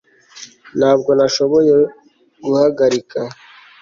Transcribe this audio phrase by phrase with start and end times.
[0.77, 1.73] Ntabwo nashoboye
[2.43, 3.19] guhagarika